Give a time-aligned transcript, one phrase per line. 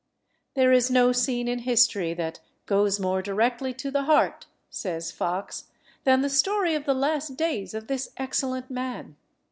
[0.55, 5.65] There is no scene in history that "goes more directly to the heart," says Fox,
[6.05, 9.15] "than the story of the last days of this excellent man."